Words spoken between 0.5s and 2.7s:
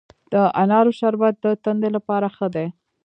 انارو شربت د تندې لپاره ښه دی.